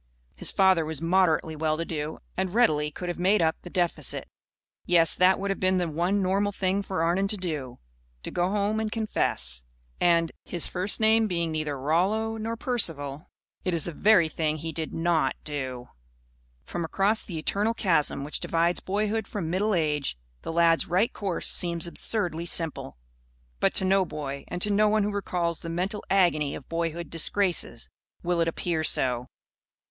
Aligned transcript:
His 0.35 0.51
father 0.51 0.83
was 0.83 0.99
moderately 0.99 1.55
well 1.55 1.77
to 1.77 1.85
do, 1.85 2.17
and 2.35 2.55
readily 2.55 2.89
could 2.89 3.07
have 3.07 3.19
made 3.19 3.39
up 3.39 3.55
the 3.61 3.69
deficit. 3.69 4.27
Yes, 4.83 5.13
that 5.13 5.37
would 5.37 5.51
have 5.51 5.59
been 5.59 5.77
the 5.77 5.87
one 5.87 6.23
normal 6.23 6.51
thing 6.51 6.81
for 6.81 7.03
Arnon 7.03 7.27
to 7.27 7.37
do: 7.37 7.77
to 8.23 8.31
go 8.31 8.49
home 8.49 8.79
and 8.79 8.91
confess. 8.91 9.63
And 9.99 10.31
his 10.43 10.65
first 10.65 10.99
name 10.99 11.27
being 11.27 11.51
neither 11.51 11.79
Rollo 11.79 12.35
nor 12.37 12.55
Percival 12.57 13.29
it 13.63 13.75
is 13.75 13.83
the 13.85 13.91
very 13.91 14.27
thing 14.27 14.57
he 14.57 14.71
did 14.71 14.91
not 14.91 15.35
do. 15.43 15.89
From 16.63 16.83
across 16.83 17.21
the 17.21 17.37
eternal 17.37 17.75
chasm 17.75 18.23
which 18.23 18.39
divides 18.39 18.79
boyhood 18.79 19.27
from 19.27 19.51
middle 19.51 19.75
age, 19.75 20.17
the 20.41 20.51
lad's 20.51 20.87
right 20.87 21.13
course 21.13 21.47
seems 21.47 21.85
absurdly 21.85 22.47
simple. 22.47 22.97
But 23.59 23.75
to 23.75 23.85
no 23.85 24.03
boy, 24.05 24.45
and 24.47 24.63
to 24.63 24.71
no 24.71 24.89
one 24.89 25.03
who 25.03 25.11
recalls 25.11 25.59
the 25.59 25.69
mental 25.69 26.03
agony 26.09 26.55
of 26.55 26.67
boyhood 26.67 27.11
disgraces, 27.11 27.87
will 28.23 28.41
it 28.41 28.47
appear 28.47 28.83
so. 28.83 29.27